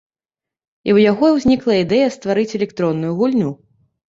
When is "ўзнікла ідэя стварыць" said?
1.35-2.49